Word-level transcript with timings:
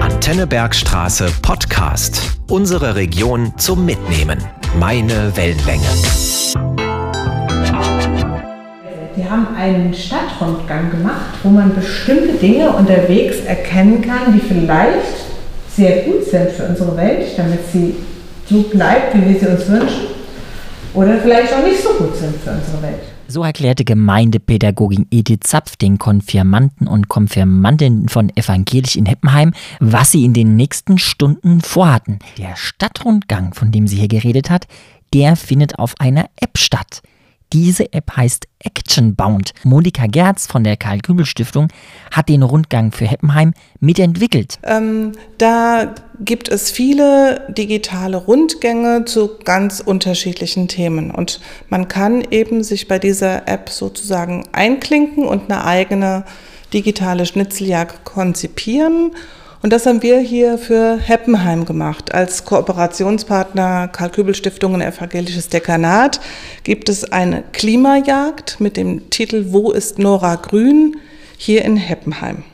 Antennebergstraße 0.00 1.28
Podcast. 1.40 2.36
Unsere 2.48 2.94
Region 2.94 3.54
zum 3.56 3.86
Mitnehmen. 3.86 4.38
Meine 4.78 5.34
Wellenlänge. 5.34 5.86
Wir 9.16 9.30
haben 9.30 9.46
einen 9.56 9.94
Stadtrundgang 9.94 10.90
gemacht, 10.90 11.38
wo 11.42 11.48
man 11.48 11.74
bestimmte 11.74 12.34
Dinge 12.34 12.68
unterwegs 12.70 13.36
erkennen 13.46 14.02
kann, 14.02 14.34
die 14.34 14.40
vielleicht 14.40 15.24
sehr 15.74 16.02
gut 16.02 16.24
sind 16.24 16.50
für 16.50 16.64
unsere 16.64 16.94
Welt, 16.98 17.26
damit 17.38 17.60
sie 17.72 17.94
so 18.46 18.62
bleibt, 18.62 19.14
wie 19.14 19.32
wir 19.32 19.40
sie 19.40 19.46
uns 19.46 19.68
wünschen, 19.68 20.13
oder 20.94 21.18
vielleicht 21.18 21.52
auch 21.52 21.62
nicht 21.62 21.82
so 21.82 21.90
gut 21.94 22.16
sind 22.16 22.36
für 22.36 22.52
unsere 22.52 22.82
Welt. 22.82 23.02
So 23.26 23.42
erklärte 23.42 23.84
Gemeindepädagogin 23.84 25.06
Edith 25.10 25.40
Zapf 25.42 25.76
den 25.76 25.98
Konfirmanten 25.98 26.86
und 26.86 27.08
Konfirmandinnen 27.08 28.08
von 28.08 28.30
Evangelisch 28.36 28.96
in 28.96 29.06
Heppenheim, 29.06 29.54
was 29.80 30.12
sie 30.12 30.24
in 30.24 30.34
den 30.34 30.56
nächsten 30.56 30.98
Stunden 30.98 31.60
vorhatten. 31.60 32.18
Der 32.38 32.56
Stadtrundgang, 32.56 33.54
von 33.54 33.72
dem 33.72 33.86
sie 33.86 33.96
hier 33.96 34.08
geredet 34.08 34.50
hat, 34.50 34.66
der 35.14 35.36
findet 35.36 35.78
auf 35.78 35.94
einer 35.98 36.26
App 36.40 36.58
statt. 36.58 37.02
Diese 37.54 37.92
App 37.92 38.16
heißt 38.16 38.48
Actionbound. 38.58 39.52
Monika 39.62 40.08
Gerz 40.08 40.48
von 40.48 40.64
der 40.64 40.76
Karl-Kübel-Stiftung 40.76 41.68
hat 42.10 42.28
den 42.28 42.42
Rundgang 42.42 42.90
für 42.90 43.06
Heppenheim 43.06 43.54
mitentwickelt. 43.78 44.58
Ähm, 44.64 45.12
da 45.38 45.94
gibt 46.18 46.48
es 46.48 46.72
viele 46.72 47.46
digitale 47.56 48.16
Rundgänge 48.16 49.04
zu 49.04 49.38
ganz 49.44 49.78
unterschiedlichen 49.78 50.66
Themen. 50.66 51.12
Und 51.12 51.40
man 51.68 51.86
kann 51.86 52.24
eben 52.32 52.64
sich 52.64 52.88
bei 52.88 52.98
dieser 52.98 53.46
App 53.46 53.68
sozusagen 53.70 54.48
einklinken 54.50 55.24
und 55.24 55.44
eine 55.48 55.64
eigene 55.64 56.24
digitale 56.72 57.24
Schnitzeljagd 57.24 58.04
konzipieren 58.04 59.12
und 59.64 59.72
das 59.72 59.86
haben 59.86 60.02
wir 60.02 60.20
hier 60.20 60.58
für 60.58 60.98
Heppenheim 60.98 61.64
gemacht. 61.64 62.12
Als 62.12 62.44
Kooperationspartner 62.44 63.88
Karl 63.88 64.10
Kübel 64.10 64.34
Stiftung 64.34 64.74
und 64.74 64.82
Evangelisches 64.82 65.48
Dekanat 65.48 66.20
gibt 66.64 66.90
es 66.90 67.10
eine 67.10 67.42
Klimajagd 67.52 68.60
mit 68.60 68.76
dem 68.76 69.08
Titel 69.08 69.46
Wo 69.48 69.70
ist 69.70 69.98
Nora 69.98 70.34
Grün 70.34 70.98
hier 71.38 71.64
in 71.64 71.78
Heppenheim. 71.78 72.44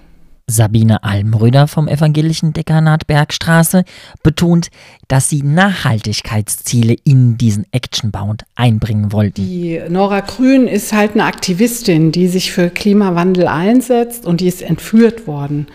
Sabine 0.47 1.03
Almröder 1.03 1.67
vom 1.67 1.89
Evangelischen 1.89 2.53
Dekanat 2.53 3.09
Bergstraße 3.09 3.83
betont, 4.23 4.69
dass 5.09 5.29
sie 5.29 5.43
Nachhaltigkeitsziele 5.43 6.95
in 7.03 7.37
diesen 7.37 7.67
Actionbound 7.73 8.45
einbringen 8.55 9.13
wollten. 9.13 9.43
Die 9.43 9.81
Nora 9.89 10.21
Grün 10.21 10.69
ist 10.69 10.93
halt 10.93 11.15
eine 11.15 11.25
Aktivistin, 11.25 12.13
die 12.13 12.29
sich 12.29 12.53
für 12.53 12.71
Klimawandel 12.71 13.49
einsetzt 13.49 14.27
und 14.27 14.41
die 14.41 14.47
ist 14.47 14.63
entführt 14.63 15.27
worden. 15.27 15.67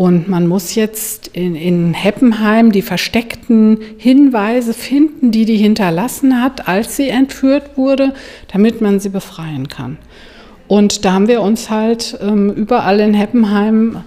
Und 0.00 0.30
man 0.30 0.46
muss 0.46 0.76
jetzt 0.76 1.28
in, 1.34 1.54
in 1.54 1.92
Heppenheim 1.92 2.72
die 2.72 2.80
versteckten 2.80 3.76
Hinweise 3.98 4.72
finden, 4.72 5.30
die 5.30 5.44
die 5.44 5.58
hinterlassen 5.58 6.42
hat, 6.42 6.68
als 6.68 6.96
sie 6.96 7.10
entführt 7.10 7.76
wurde, 7.76 8.14
damit 8.50 8.80
man 8.80 8.98
sie 8.98 9.10
befreien 9.10 9.68
kann. 9.68 9.98
Und 10.68 11.04
da 11.04 11.12
haben 11.12 11.28
wir 11.28 11.42
uns 11.42 11.68
halt 11.68 12.18
ähm, 12.22 12.48
überall 12.48 12.98
in 12.98 13.12
Heppenheim 13.12 14.02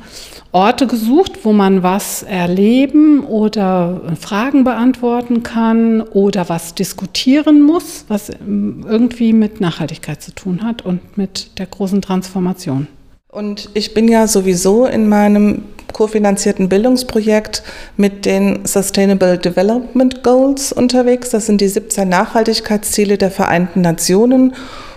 Orte 0.51 0.87
gesucht, 0.87 1.45
wo 1.45 1.53
man 1.53 1.83
was 1.83 2.23
erleben 2.23 3.23
oder 3.23 4.01
Fragen 4.19 4.63
beantworten 4.63 5.43
kann 5.43 6.01
oder 6.01 6.49
was 6.49 6.73
diskutieren 6.73 7.61
muss, 7.61 8.05
was 8.07 8.31
ähm, 8.31 8.83
irgendwie 8.89 9.31
mit 9.31 9.61
Nachhaltigkeit 9.61 10.23
zu 10.23 10.33
tun 10.33 10.63
hat 10.63 10.83
und 10.83 11.19
mit 11.19 11.59
der 11.59 11.67
großen 11.67 12.01
Transformation. 12.01 12.87
Und 13.27 13.69
ich 13.73 13.93
bin 13.95 14.07
ja 14.07 14.27
sowieso 14.27 14.85
in 14.85 15.09
meinem 15.09 15.63
kofinanzierten 15.93 16.69
Bildungsprojekt 16.69 17.63
mit 17.95 18.25
den 18.25 18.65
Sustainable 18.65 19.37
Development 19.37 20.23
Goals 20.23 20.73
unterwegs. 20.73 21.29
Das 21.29 21.45
sind 21.45 21.61
die 21.61 21.67
17 21.67 22.09
Nachhaltigkeitsziele 22.09 23.17
der 23.17 23.31
Vereinten 23.31 23.81
Nationen. 23.81 24.53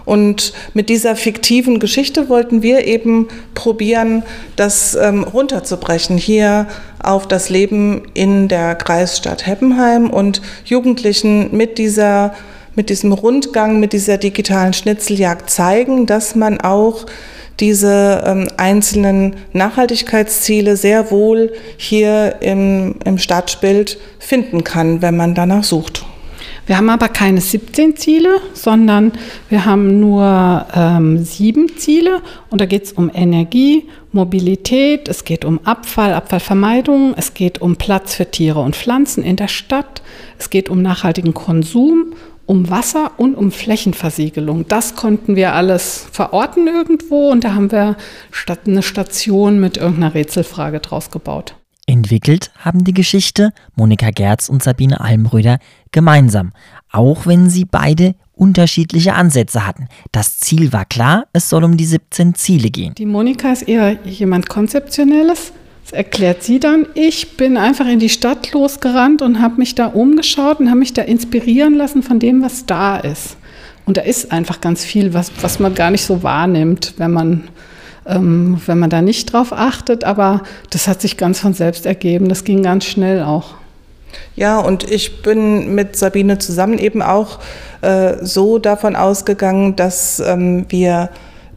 Und 0.06 0.52
mit 0.72 0.88
dieser 0.88 1.16
fiktiven 1.16 1.80
Geschichte 1.80 2.28
wollten 2.28 2.62
wir 2.62 2.86
eben 2.86 3.28
probieren, 3.54 4.22
das 4.54 4.94
ähm, 4.94 5.24
runterzubrechen 5.24 6.16
hier 6.16 6.68
auf 7.02 7.26
das 7.26 7.50
Leben 7.50 8.02
in 8.14 8.46
der 8.48 8.76
Kreisstadt 8.76 9.46
Heppenheim 9.46 10.08
und 10.08 10.40
Jugendlichen 10.64 11.54
mit 11.56 11.78
dieser 11.78 12.34
mit 12.76 12.90
diesem 12.90 13.12
Rundgang, 13.12 13.80
mit 13.80 13.94
dieser 13.94 14.18
digitalen 14.18 14.74
Schnitzeljagd 14.74 15.48
zeigen, 15.48 16.04
dass 16.04 16.34
man 16.34 16.60
auch 16.60 17.06
diese 17.60 18.22
ähm, 18.26 18.48
einzelnen 18.56 19.36
Nachhaltigkeitsziele 19.52 20.76
sehr 20.76 21.10
wohl 21.10 21.52
hier 21.76 22.36
im, 22.40 22.96
im 23.04 23.18
Stadtbild 23.18 23.98
finden 24.18 24.64
kann, 24.64 25.02
wenn 25.02 25.16
man 25.16 25.34
danach 25.34 25.64
sucht. 25.64 26.04
Wir 26.66 26.76
haben 26.76 26.90
aber 26.90 27.08
keine 27.08 27.40
17 27.40 27.96
Ziele, 27.96 28.40
sondern 28.52 29.12
wir 29.48 29.64
haben 29.64 30.00
nur 30.00 30.66
ähm, 30.74 31.24
sieben 31.24 31.76
Ziele 31.76 32.22
und 32.50 32.60
da 32.60 32.66
geht 32.66 32.86
es 32.86 32.92
um 32.92 33.08
Energie, 33.14 33.86
Mobilität, 34.10 35.08
es 35.08 35.24
geht 35.24 35.44
um 35.44 35.60
Abfall, 35.64 36.12
Abfallvermeidung, 36.12 37.14
es 37.16 37.34
geht 37.34 37.60
um 37.60 37.76
Platz 37.76 38.16
für 38.16 38.28
Tiere 38.28 38.60
und 38.60 38.74
Pflanzen 38.74 39.22
in 39.22 39.36
der 39.36 39.46
Stadt, 39.46 40.02
es 40.40 40.50
geht 40.50 40.68
um 40.68 40.82
nachhaltigen 40.82 41.34
Konsum 41.34 42.14
um 42.46 42.70
Wasser 42.70 43.12
und 43.16 43.34
um 43.34 43.50
Flächenversiegelung. 43.52 44.66
Das 44.68 44.94
konnten 44.94 45.36
wir 45.36 45.52
alles 45.54 46.06
verorten 46.10 46.66
irgendwo 46.66 47.30
und 47.30 47.44
da 47.44 47.54
haben 47.54 47.70
wir 47.70 47.96
statt 48.30 48.60
eine 48.66 48.82
Station 48.82 49.60
mit 49.60 49.76
irgendeiner 49.76 50.14
Rätselfrage 50.14 50.80
draus 50.80 51.10
gebaut. 51.10 51.56
Entwickelt 51.88 52.50
haben 52.58 52.82
die 52.82 52.94
Geschichte 52.94 53.52
Monika 53.76 54.10
Gerz 54.10 54.48
und 54.48 54.62
Sabine 54.62 55.00
Almröder 55.00 55.58
gemeinsam, 55.92 56.52
auch 56.90 57.26
wenn 57.26 57.48
sie 57.48 57.64
beide 57.64 58.16
unterschiedliche 58.32 59.14
Ansätze 59.14 59.66
hatten. 59.66 59.88
Das 60.10 60.38
Ziel 60.38 60.72
war 60.72 60.84
klar, 60.84 61.26
es 61.32 61.48
soll 61.48 61.64
um 61.64 61.76
die 61.76 61.86
17 61.86 62.34
Ziele 62.34 62.70
gehen. 62.70 62.94
Die 62.94 63.06
Monika 63.06 63.52
ist 63.52 63.62
eher 63.62 63.92
jemand 64.04 64.48
Konzeptionelles, 64.48 65.52
das 65.86 65.92
erklärt 65.92 66.42
sie 66.42 66.58
dann. 66.58 66.86
Ich 66.94 67.36
bin 67.36 67.56
einfach 67.56 67.86
in 67.86 68.00
die 68.00 68.08
Stadt 68.08 68.50
losgerannt 68.52 69.22
und 69.22 69.40
habe 69.40 69.58
mich 69.58 69.76
da 69.76 69.86
umgeschaut 69.86 70.58
und 70.58 70.68
habe 70.68 70.80
mich 70.80 70.94
da 70.94 71.02
inspirieren 71.02 71.74
lassen 71.74 72.02
von 72.02 72.18
dem, 72.18 72.42
was 72.42 72.66
da 72.66 72.96
ist. 72.96 73.36
Und 73.84 73.96
da 73.96 74.00
ist 74.00 74.32
einfach 74.32 74.60
ganz 74.60 74.84
viel, 74.84 75.14
was, 75.14 75.30
was 75.40 75.60
man 75.60 75.76
gar 75.76 75.92
nicht 75.92 76.04
so 76.04 76.24
wahrnimmt, 76.24 76.94
wenn 76.96 77.12
man, 77.12 77.48
ähm, 78.04 78.60
wenn 78.66 78.80
man 78.80 78.90
da 78.90 79.00
nicht 79.00 79.32
drauf 79.32 79.52
achtet. 79.52 80.02
Aber 80.02 80.42
das 80.70 80.88
hat 80.88 81.00
sich 81.00 81.16
ganz 81.16 81.38
von 81.38 81.54
selbst 81.54 81.86
ergeben. 81.86 82.28
Das 82.28 82.42
ging 82.42 82.64
ganz 82.64 82.84
schnell 82.84 83.22
auch. 83.22 83.54
Ja, 84.34 84.58
und 84.58 84.90
ich 84.90 85.22
bin 85.22 85.76
mit 85.76 85.94
Sabine 85.94 86.38
zusammen 86.38 86.80
eben 86.80 87.00
auch 87.00 87.38
äh, 87.82 88.14
so 88.22 88.58
davon 88.58 88.96
ausgegangen, 88.96 89.76
dass 89.76 90.18
ähm, 90.18 90.66
wir 90.68 91.10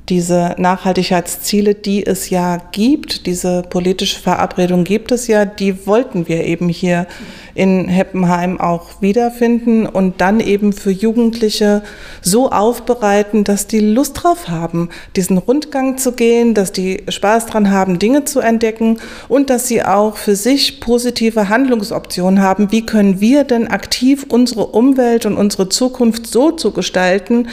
diese 0.09 0.56
Nachhaltigkeitsziele, 0.58 1.75
die 1.75 2.06
es 2.06 2.30
ja 2.30 2.58
gibt, 2.72 3.25
diese 3.25 3.62
politische 3.70 4.20
Verabredung 4.20 4.84
gibt 4.84 5.12
es 5.12 5.28
ja, 5.28 5.46
die 5.46 5.86
wollten 5.86 6.28
wir 6.28 6.46
eben 6.46 6.68
hier 6.68 7.06
in 7.53 7.88
Heppenheim 7.88 8.59
auch 8.59 9.02
wiederfinden 9.02 9.86
und 9.86 10.22
dann 10.22 10.40
eben 10.40 10.74
für 10.74 10.92
Jugendliche 10.92 11.84
so 12.22 12.50
aufbereiten, 12.52 13.44
dass 13.44 13.68
die 13.68 13.80
Lust 13.80 14.24
drauf 14.24 14.48
haben, 14.48 14.90
diesen 15.16 15.38
Rundgang 15.38 15.98
zu 15.98 16.14
gehen, 16.14 16.53
dass 16.53 16.72
die 16.72 17.03
Spaß 17.08 17.48
dran 17.48 17.69
haben, 17.69 18.00
Dinge 18.00 18.24
zu 18.24 18.40
entdecken 18.40 19.00
und 19.28 19.50
dass 19.50 19.68
sie 19.68 19.84
auch 19.84 20.18
für 20.18 20.36
sich 20.36 20.80
positive 20.80 21.50
Handlungsoptionen 21.50 22.42
haben. 22.42 22.72
Wie 22.72 22.86
können 22.86 23.19
wir 23.19 23.44
denn 23.44 23.68
aktiv 23.68 24.25
unsere 24.30 24.68
Umwelt 24.68 25.25
und 25.25 25.36
unsere 25.36 25.69
Zukunft 25.69 26.28
so 26.28 26.52
zu 26.52 26.72
gestalten, 26.72 27.48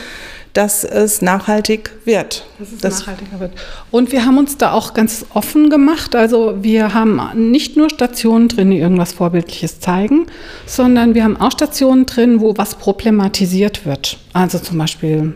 dass 0.56 0.84
es 0.84 1.20
nachhaltig 1.20 1.90
wird. 2.06 2.46
Dass 2.58 2.72
es 2.72 2.78
das 2.78 3.00
nachhaltiger 3.00 3.40
wird. 3.40 3.52
Und 3.90 4.10
wir 4.10 4.24
haben 4.24 4.38
uns 4.38 4.56
da 4.56 4.72
auch 4.72 4.94
ganz 4.94 5.26
offen 5.34 5.68
gemacht. 5.68 6.16
Also 6.16 6.56
wir 6.62 6.94
haben 6.94 7.20
nicht 7.50 7.76
nur 7.76 7.90
Stationen 7.90 8.48
drin, 8.48 8.70
die 8.70 8.78
irgendwas 8.78 9.12
Vorbildliches 9.12 9.80
zeigen, 9.80 10.26
sondern 10.64 11.14
wir 11.14 11.24
haben 11.24 11.36
auch 11.36 11.52
Stationen 11.52 12.06
drin, 12.06 12.40
wo 12.40 12.56
was 12.56 12.76
problematisiert 12.76 13.84
wird. 13.84 14.18
Also 14.32 14.58
zum 14.58 14.78
Beispiel 14.78 15.34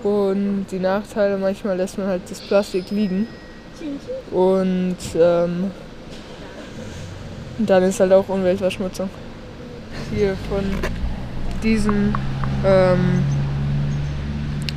und 0.03 0.67
die 0.71 0.79
Nachteile, 0.79 1.37
manchmal 1.37 1.77
lässt 1.77 1.99
man 1.99 2.07
halt 2.07 2.23
das 2.29 2.41
Plastik 2.41 2.91
liegen. 2.91 3.27
Und 4.31 4.97
ähm, 5.15 5.71
dann 7.59 7.83
ist 7.83 8.01
halt 8.01 8.13
auch 8.13 8.29
Umweltverschmutzung. 8.29 9.11
Hier 10.15 10.37
von 10.49 10.65
diesen 11.63 12.15
ähm, 12.65 13.23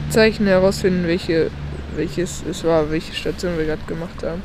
Zeichen 0.09 0.47
herausfinden, 0.47 1.07
welche, 1.07 1.49
welches 1.95 2.43
es 2.49 2.63
war, 2.63 2.91
welche 2.91 3.13
Station 3.13 3.57
wir 3.57 3.65
gerade 3.65 3.83
gemacht 3.87 4.23
haben. 4.23 4.41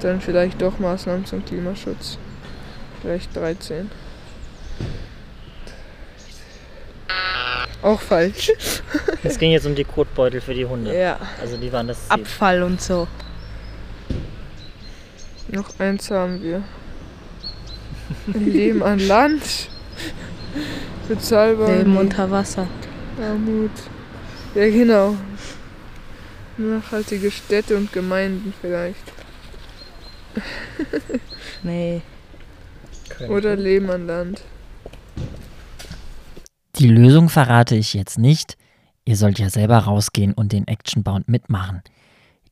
Dann 0.00 0.20
vielleicht 0.20 0.60
doch 0.60 0.78
Maßnahmen 0.78 1.26
zum 1.26 1.44
Klimaschutz. 1.44 2.18
Vielleicht 3.00 3.36
13. 3.36 3.90
Auch 7.82 8.00
falsch. 8.00 8.52
Es 9.24 9.38
ging 9.38 9.50
jetzt 9.50 9.66
um 9.66 9.74
die 9.74 9.84
Kotbeutel 9.84 10.40
für 10.40 10.54
die 10.54 10.64
Hunde. 10.64 10.96
Ja. 10.96 11.18
Also 11.40 11.56
die 11.56 11.72
waren 11.72 11.88
das 11.88 11.98
Ziel. 12.08 12.12
Abfall 12.12 12.62
und 12.62 12.80
so. 12.80 13.08
Noch 15.48 15.78
eins 15.80 16.10
haben 16.10 16.42
wir. 16.42 16.62
Leben 18.26 18.82
an 18.82 19.00
Land. 19.00 19.68
Bezahlbar. 21.08 21.76
Leben 21.76 21.96
unter 21.96 22.30
Wasser. 22.30 22.68
Armut. 23.20 23.70
Ja, 24.54 24.68
genau. 24.70 25.16
Nachhaltige 26.56 27.30
Städte 27.30 27.76
und 27.76 27.92
Gemeinden 27.92 28.54
vielleicht. 28.60 29.12
Nee. 31.62 32.02
Oder 33.28 33.56
Leben 33.56 33.90
an 33.90 34.06
Land. 34.06 34.42
Die 36.76 36.88
Lösung 36.88 37.28
verrate 37.28 37.76
ich 37.76 37.92
jetzt 37.92 38.18
nicht. 38.18 38.56
Ihr 39.04 39.16
sollt 39.16 39.38
ja 39.38 39.50
selber 39.50 39.78
rausgehen 39.78 40.32
und 40.32 40.52
den 40.52 40.66
Actionbound 40.66 41.28
mitmachen. 41.28 41.82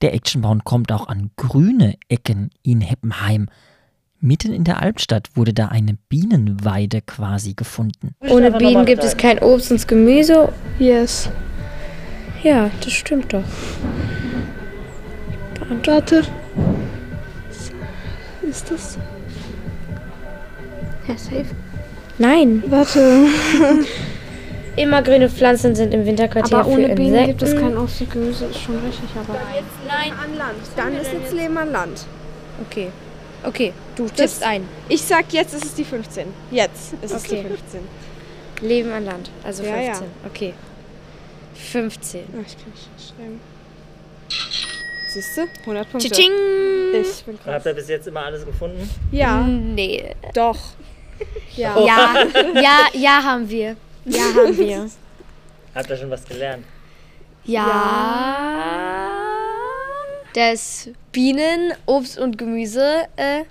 Der 0.03 0.15
Actionbound 0.15 0.65
kommt 0.65 0.93
auch 0.93 1.09
an 1.09 1.31
grüne 1.37 1.97
Ecken 2.09 2.51
in 2.63 2.81
Heppenheim. 2.81 3.49
Mitten 4.21 4.53
in 4.53 4.65
der 4.65 4.83
Albstadt 4.83 5.29
wurde 5.35 5.55
da 5.55 5.69
eine 5.69 5.97
Bienenweide 6.09 7.01
quasi 7.01 7.55
gefunden. 7.55 8.15
Ohne 8.21 8.51
Bienen 8.53 8.85
gibt 8.85 9.03
es 9.03 9.17
kein 9.17 9.39
Obst 9.39 9.71
und 9.71 9.89
Gemüse. 9.89 10.53
Yes. 10.79 11.31
Ja, 12.43 12.71
das 12.85 12.93
stimmt 12.93 13.33
doch. 13.33 13.45
Warte. 15.87 16.23
Ist 18.43 18.71
das? 18.71 18.99
Ja, 21.07 21.17
safe. 21.17 21.47
Nein. 22.21 22.63
Warte. 22.67 23.27
Immergrüne 24.77 25.29
Pflanzen 25.29 25.75
sind 25.75 25.93
im 25.93 26.07
Winterquartier 26.07 26.59
Aber 26.59 26.69
ohne 26.69 26.89
für 26.91 26.95
Bienen 26.95 27.15
Insekten. 27.17 27.39
gibt 27.39 27.43
es 27.43 27.55
kein 27.61 27.77
Obst 27.77 28.01
und 28.03 28.11
Gemüse, 28.13 28.45
ist 28.47 28.61
schon 28.61 28.77
richtig, 28.79 29.09
aber. 29.19 29.35
Nein. 29.89 30.13
An 30.13 30.37
Land. 30.39 30.59
Dann 30.77 30.95
ist 30.97 31.13
jetzt 31.13 31.33
Leben 31.33 31.57
an 31.59 31.73
Land. 31.73 32.07
Okay. 32.69 32.89
Okay, 33.43 33.73
du 33.97 34.05
Das- 34.05 34.13
tippst 34.17 34.43
ein. 34.45 34.69
Ich 34.89 35.01
sag, 35.03 35.33
jetzt 35.33 35.55
ist 35.55 35.65
es 35.65 35.75
die 35.75 35.85
15. 35.85 36.29
Jetzt 36.51 36.93
ist 37.03 37.13
es 37.15 37.25
Okay. 37.25 37.43
die 37.43 37.49
15. 37.49 37.81
Leben 38.61 38.93
an 38.93 39.05
Land. 39.07 39.31
Also 39.43 39.63
Ja, 39.65 39.73
15. 39.73 39.93
ja. 40.07 40.29
Okay. 40.29 40.55
15. 41.55 42.21
Oh, 42.21 42.41
ich 42.47 42.57
kann 42.57 42.71
nicht 42.73 43.09
schreiben. 43.09 43.41
Siehst 45.09 45.37
du? 45.39 45.41
100 45.65 45.91
Punkte. 45.91 46.11
Tsching! 46.11 46.31
Ich 47.03 47.25
bin 47.25 47.39
krass. 47.43 47.65
ihr 47.67 47.73
bis 47.75 47.89
jetzt 47.89 48.07
immer 48.07 48.21
alles 48.27 48.45
gefunden? 48.47 48.89
Ja, 49.11 49.41
Nee. 49.47 50.15
doch. 50.35 50.59
Ja. 51.57 51.79
Ja, 51.85 52.15
ja, 52.61 52.79
ja 52.95 53.23
haben 53.23 53.49
wir. 53.49 53.77
Ja 54.05 54.23
haben 54.35 54.57
wir. 54.57 54.89
Habt 55.75 55.91
ihr 55.91 55.97
schon 55.97 56.11
was 56.11 56.25
gelernt? 56.25 56.65
Ja. 57.45 59.09
Dass 60.35 60.89
Bienen, 61.13 61.73
Obst 61.87 62.19
und 62.19 62.39
Gemüse, 62.39 63.07
äh, 63.17 63.43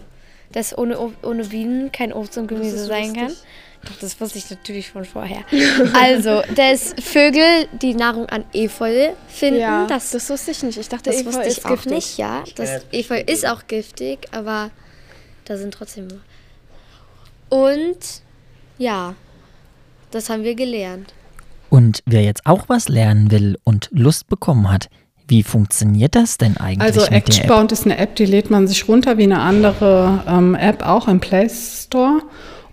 dass 0.52 0.78
ohne, 0.78 0.98
Ob- 1.00 1.24
ohne 1.26 1.44
Bienen 1.46 1.92
kein 1.92 2.14
Obst 2.14 2.38
und 2.38 2.48
Gemüse 2.48 2.86
sein 2.86 3.14
kann. 3.14 3.34
Doch, 3.84 3.96
das 4.02 4.20
wusste 4.20 4.38
ich 4.40 4.50
natürlich 4.50 4.90
von 4.92 5.06
vorher. 5.06 5.44
Also, 5.94 6.42
dass 6.56 6.94
Vögel 7.02 7.68
die 7.82 7.94
Nahrung 7.96 8.28
an 8.28 8.44
Efeu 8.54 9.10
finden, 9.28 9.60
Ja, 9.62 9.86
das, 9.88 10.12
das, 10.12 10.30
wusste 10.30 10.52
ich 10.52 10.64
nicht. 10.64 10.78
Ich 10.78 10.90
dachte, 10.90 11.10
das 11.10 11.22
Eva 11.22 11.28
wusste 11.28 11.44
ist 11.44 11.58
ich 11.60 11.66
auch 11.66 11.70
giftig. 11.72 11.92
nicht, 11.92 12.18
ja. 12.18 12.44
Das 12.56 12.82
Efeu 12.92 13.20
ist 13.26 13.48
auch 13.48 13.68
giftig, 13.68 14.28
aber 14.32 14.70
da 15.46 15.58
sind 15.58 15.74
trotzdem. 15.74 16.08
Und 17.50 17.98
ja, 18.78 19.16
das 20.12 20.30
haben 20.30 20.44
wir 20.44 20.56
gelernt. 20.56 21.14
Und 21.70 22.02
wer 22.06 22.24
jetzt 22.24 22.46
auch 22.46 22.68
was 22.68 22.90
lernen 22.90 23.32
will 23.32 23.58
und 23.64 23.90
Lust 23.92 24.28
bekommen 24.28 24.72
hat, 24.72 24.90
wie 25.28 25.44
funktioniert 25.44 26.16
das 26.16 26.38
denn 26.38 26.58
eigentlich 26.58 26.82
Also? 26.82 27.02
Actionbound 27.06 27.72
ist 27.72 27.86
eine 27.86 27.98
App, 27.98 28.16
die 28.16 28.26
lädt 28.26 28.50
man 28.50 28.68
sich 28.68 28.88
runter 28.88 29.18
wie 29.20 29.24
eine 29.24 29.40
andere 29.40 30.24
ähm, 30.28 30.56
App 30.56 30.84
auch 30.84 31.08
im 31.08 31.20
Play 31.20 31.48
Store. 31.50 32.22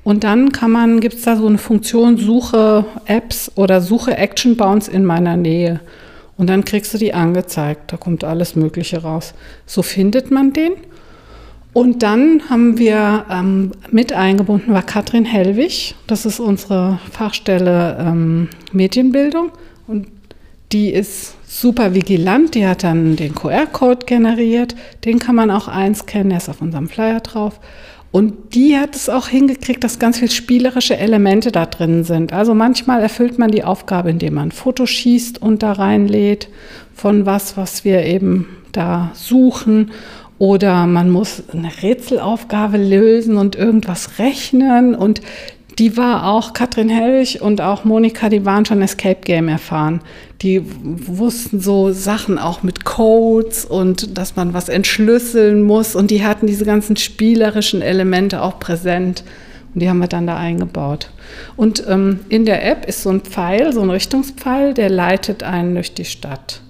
Und 0.04 0.24
dann 0.24 0.52
kann 0.52 0.70
man, 0.70 1.00
gibt 1.00 1.16
es 1.16 1.22
da 1.22 1.36
so 1.36 1.46
eine 1.46 1.58
Funktion, 1.58 2.16
suche 2.16 2.86
Apps 3.06 3.52
oder 3.56 3.80
suche 3.80 4.16
Actionbounds 4.16 4.88
in 4.88 5.04
meiner 5.04 5.36
Nähe. 5.36 5.80
Und 6.38 6.48
dann 6.48 6.64
kriegst 6.64 6.94
du 6.94 6.98
die 6.98 7.12
angezeigt. 7.12 7.92
Da 7.92 7.96
kommt 7.96 8.24
alles 8.24 8.56
Mögliche 8.56 9.02
raus. 9.02 9.34
So 9.66 9.82
findet 9.82 10.30
man 10.30 10.52
den. 10.52 10.72
Und 11.76 12.02
dann 12.02 12.49
haben 12.49 12.78
wir 12.78 13.26
ähm, 13.30 13.73
mit 13.90 14.14
eingebunden 14.14 14.73
war 14.73 14.83
Katrin 14.83 15.26
Hellwig. 15.26 15.95
Das 16.06 16.25
ist 16.25 16.40
unsere 16.40 16.99
Fachstelle 17.12 17.99
ähm, 18.00 18.49
Medienbildung. 18.73 19.50
Und 19.87 20.06
die 20.73 20.90
ist 20.90 21.35
super 21.47 21.92
vigilant. 21.92 22.54
Die 22.54 22.66
hat 22.66 22.83
dann 22.83 23.16
den 23.16 23.35
QR-Code 23.35 24.06
generiert. 24.06 24.75
Den 25.04 25.18
kann 25.18 25.35
man 25.35 25.50
auch 25.50 25.68
einscannen. 25.68 26.30
Der 26.30 26.38
ist 26.38 26.49
auf 26.49 26.62
unserem 26.62 26.88
Flyer 26.88 27.21
drauf. 27.21 27.61
Und 28.11 28.54
die 28.54 28.78
hat 28.78 28.97
es 28.97 29.11
auch 29.11 29.28
hingekriegt, 29.28 29.85
dass 29.85 29.99
ganz 29.99 30.18
viel 30.18 30.30
spielerische 30.30 30.97
Elemente 30.97 31.52
da 31.52 31.66
drin 31.66 32.04
sind. 32.04 32.33
Also 32.33 32.54
manchmal 32.54 33.02
erfüllt 33.02 33.38
man 33.38 33.50
die 33.50 33.64
Aufgabe, 33.64 34.09
indem 34.09 34.33
man 34.33 34.49
ein 34.49 34.52
Foto 34.52 34.87
schießt 34.87 35.42
und 35.42 35.62
da 35.62 35.73
reinlädt 35.73 36.49
von 36.95 37.26
was, 37.26 37.59
was 37.59 37.85
wir 37.85 38.02
eben 38.06 38.49
da 38.73 39.11
suchen. 39.12 39.90
Oder 40.38 40.86
man 40.86 41.10
muss 41.10 41.42
eine 41.52 41.70
Rätselaufgabe 41.82 42.76
lösen 42.76 43.38
und 43.38 43.56
irgendwas 43.56 44.18
rechnen. 44.18 44.94
Und 44.94 45.22
die 45.78 45.96
war 45.96 46.26
auch, 46.26 46.52
Katrin 46.52 46.88
Helwig 46.88 47.40
und 47.42 47.60
auch 47.60 47.84
Monika, 47.84 48.28
die 48.28 48.44
waren 48.44 48.64
schon 48.64 48.82
Escape 48.82 49.20
Game 49.22 49.48
erfahren. 49.48 50.00
Die 50.42 50.62
wussten 50.64 51.60
so 51.60 51.92
Sachen 51.92 52.38
auch 52.38 52.62
mit 52.62 52.84
Codes 52.84 53.64
und 53.64 54.16
dass 54.16 54.36
man 54.36 54.54
was 54.54 54.68
entschlüsseln 54.68 55.62
muss. 55.62 55.94
Und 55.94 56.10
die 56.10 56.24
hatten 56.24 56.46
diese 56.46 56.64
ganzen 56.64 56.96
spielerischen 56.96 57.82
Elemente 57.82 58.42
auch 58.42 58.58
präsent. 58.58 59.24
Und 59.74 59.80
die 59.80 59.88
haben 59.88 59.98
wir 59.98 60.08
dann 60.08 60.26
da 60.26 60.36
eingebaut. 60.36 61.10
Und 61.56 61.84
ähm, 61.88 62.20
in 62.30 62.46
der 62.46 62.66
App 62.66 62.86
ist 62.86 63.02
so 63.02 63.10
ein 63.10 63.20
Pfeil, 63.20 63.72
so 63.74 63.82
ein 63.82 63.90
Richtungspfeil, 63.90 64.72
der 64.72 64.88
leitet 64.88 65.42
einen 65.42 65.74
durch 65.74 65.92
die 65.92 66.06
Stadt. 66.06 66.62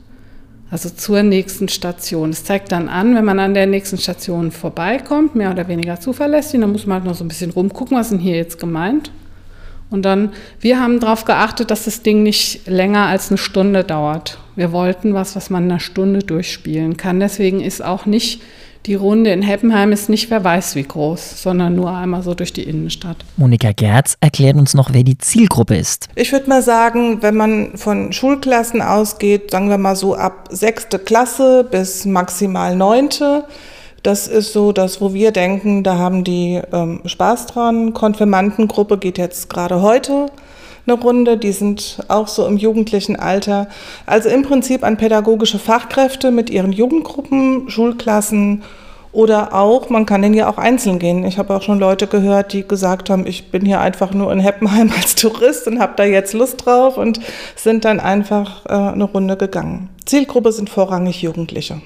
Also 0.70 0.90
zur 0.90 1.22
nächsten 1.22 1.68
Station. 1.68 2.30
Es 2.30 2.44
zeigt 2.44 2.72
dann 2.72 2.88
an, 2.88 3.14
wenn 3.14 3.24
man 3.24 3.38
an 3.38 3.54
der 3.54 3.66
nächsten 3.66 3.98
Station 3.98 4.50
vorbeikommt, 4.50 5.36
mehr 5.36 5.52
oder 5.52 5.68
weniger 5.68 6.00
zuverlässig, 6.00 6.60
dann 6.60 6.72
muss 6.72 6.86
man 6.86 6.96
halt 6.96 7.04
noch 7.04 7.14
so 7.14 7.24
ein 7.24 7.28
bisschen 7.28 7.52
rumgucken, 7.52 7.96
was 7.96 8.06
ist 8.06 8.12
denn 8.12 8.18
hier 8.18 8.36
jetzt 8.36 8.58
gemeint. 8.58 9.12
Und 9.88 10.04
dann, 10.04 10.32
wir 10.60 10.80
haben 10.80 10.98
darauf 10.98 11.24
geachtet, 11.24 11.70
dass 11.70 11.84
das 11.84 12.02
Ding 12.02 12.24
nicht 12.24 12.66
länger 12.66 13.06
als 13.06 13.30
eine 13.30 13.38
Stunde 13.38 13.84
dauert. 13.84 14.38
Wir 14.56 14.72
wollten 14.72 15.14
was, 15.14 15.36
was 15.36 15.50
man 15.50 15.64
in 15.64 15.70
einer 15.70 15.80
Stunde 15.80 16.20
durchspielen 16.20 16.96
kann. 16.96 17.20
Deswegen 17.20 17.60
ist 17.60 17.84
auch 17.84 18.04
nicht 18.04 18.42
die 18.86 18.94
Runde 18.94 19.32
in 19.32 19.42
Heppenheim 19.42 19.92
ist 19.92 20.08
nicht 20.08 20.30
wer 20.30 20.44
weiß 20.44 20.76
wie 20.76 20.84
groß, 20.84 21.42
sondern 21.42 21.74
nur 21.74 21.90
einmal 21.90 22.22
so 22.22 22.34
durch 22.34 22.52
die 22.52 22.62
Innenstadt. 22.62 23.16
Monika 23.36 23.72
Gerz 23.72 24.16
erklärt 24.20 24.56
uns 24.56 24.74
noch, 24.74 24.92
wer 24.92 25.02
die 25.02 25.18
Zielgruppe 25.18 25.76
ist. 25.76 26.08
Ich 26.14 26.32
würde 26.32 26.48
mal 26.48 26.62
sagen, 26.62 27.22
wenn 27.22 27.36
man 27.36 27.76
von 27.76 28.12
Schulklassen 28.12 28.82
ausgeht, 28.82 29.50
sagen 29.50 29.68
wir 29.68 29.78
mal 29.78 29.96
so 29.96 30.14
ab 30.14 30.48
sechste 30.50 30.98
Klasse 30.98 31.66
bis 31.68 32.04
maximal 32.04 32.76
neunte. 32.76 33.44
Das 34.02 34.28
ist 34.28 34.52
so 34.52 34.70
das, 34.70 35.00
wo 35.00 35.14
wir 35.14 35.32
denken, 35.32 35.82
da 35.82 35.98
haben 35.98 36.22
die 36.22 36.60
ähm, 36.72 37.00
Spaß 37.04 37.46
dran. 37.46 37.92
Konfirmandengruppe 37.92 38.98
geht 38.98 39.18
jetzt 39.18 39.50
gerade 39.50 39.82
heute 39.82 40.30
eine 40.86 41.00
Runde, 41.00 41.36
die 41.36 41.52
sind 41.52 41.98
auch 42.08 42.28
so 42.28 42.46
im 42.46 42.56
jugendlichen 42.56 43.16
Alter. 43.16 43.68
Also 44.06 44.28
im 44.28 44.42
Prinzip 44.42 44.84
an 44.84 44.96
pädagogische 44.96 45.58
Fachkräfte 45.58 46.30
mit 46.30 46.50
ihren 46.50 46.72
Jugendgruppen, 46.72 47.68
Schulklassen 47.68 48.62
oder 49.16 49.54
auch, 49.54 49.88
man 49.88 50.04
kann 50.04 50.20
den 50.20 50.34
ja 50.34 50.46
auch 50.46 50.58
einzeln 50.58 50.98
gehen. 50.98 51.24
Ich 51.24 51.38
habe 51.38 51.56
auch 51.56 51.62
schon 51.62 51.78
Leute 51.78 52.06
gehört, 52.06 52.52
die 52.52 52.68
gesagt 52.68 53.08
haben, 53.08 53.26
ich 53.26 53.50
bin 53.50 53.64
hier 53.64 53.80
einfach 53.80 54.12
nur 54.12 54.30
in 54.30 54.40
Heppenheim 54.40 54.92
als 54.96 55.14
Tourist 55.14 55.66
und 55.66 55.80
habe 55.80 55.94
da 55.96 56.04
jetzt 56.04 56.34
Lust 56.34 56.66
drauf 56.66 56.98
und 56.98 57.20
sind 57.56 57.84
dann 57.84 57.98
einfach 57.98 58.66
äh, 58.66 58.72
eine 58.72 59.04
Runde 59.04 59.36
gegangen. 59.36 59.88
Zielgruppe 60.04 60.52
sind 60.52 60.68
vorrangig 60.68 61.22
Jugendliche. 61.22 61.80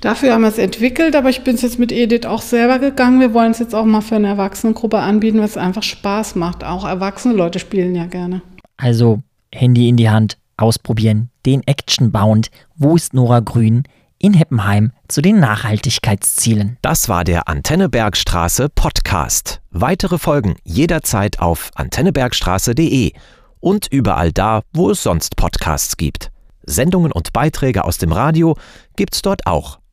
Dafür 0.00 0.34
haben 0.34 0.42
wir 0.42 0.48
es 0.48 0.58
entwickelt, 0.58 1.16
aber 1.16 1.30
ich 1.30 1.42
bin 1.42 1.54
es 1.54 1.62
jetzt 1.62 1.78
mit 1.78 1.90
Edith 1.90 2.26
auch 2.26 2.42
selber 2.42 2.78
gegangen. 2.78 3.20
Wir 3.20 3.32
wollen 3.32 3.52
es 3.52 3.58
jetzt 3.58 3.74
auch 3.74 3.84
mal 3.84 4.02
für 4.02 4.16
eine 4.16 4.28
Erwachsenengruppe 4.28 4.98
anbieten, 4.98 5.40
was 5.40 5.56
einfach 5.56 5.82
Spaß 5.82 6.34
macht. 6.34 6.64
Auch 6.64 6.84
erwachsene 6.84 7.34
Leute 7.34 7.58
spielen 7.58 7.94
ja 7.94 8.06
gerne. 8.06 8.42
Also 8.76 9.22
Handy 9.52 9.88
in 9.88 9.96
die 9.96 10.10
Hand, 10.10 10.36
ausprobieren, 10.56 11.30
den 11.46 11.62
Action-Bound. 11.66 12.50
Wo 12.76 12.96
ist 12.96 13.14
Nora 13.14 13.40
Grün? 13.40 13.84
In 14.18 14.34
Heppenheim 14.34 14.92
zu 15.08 15.20
den 15.20 15.40
Nachhaltigkeitszielen. 15.40 16.78
Das 16.82 17.08
war 17.08 17.24
der 17.24 17.48
Antennebergstraße 17.48 18.68
Podcast. 18.74 19.60
Weitere 19.70 20.18
Folgen 20.18 20.56
jederzeit 20.64 21.38
auf 21.38 21.70
antennebergstraße.de 21.74 23.12
und 23.60 23.88
überall 23.90 24.32
da, 24.32 24.62
wo 24.72 24.90
es 24.90 25.02
sonst 25.02 25.36
Podcasts 25.36 25.96
gibt. 25.96 26.30
Sendungen 26.62 27.12
und 27.12 27.32
Beiträge 27.32 27.84
aus 27.84 27.98
dem 27.98 28.12
Radio 28.12 28.56
gibt's 28.96 29.22
dort 29.22 29.46
auch 29.46 29.78